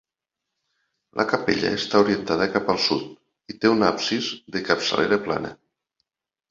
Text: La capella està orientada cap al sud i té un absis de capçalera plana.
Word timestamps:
La 1.19 1.25
capella 1.33 1.73
està 1.81 2.01
orientada 2.05 2.49
cap 2.57 2.73
al 2.75 2.81
sud 2.89 3.55
i 3.55 3.59
té 3.61 3.75
un 3.77 3.89
absis 3.93 4.35
de 4.57 4.67
capçalera 4.73 5.23
plana. 5.29 5.59